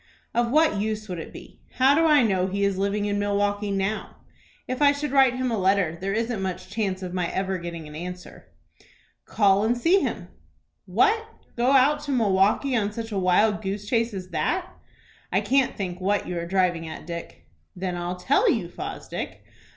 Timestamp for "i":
2.07-2.23, 4.81-4.93, 15.31-15.39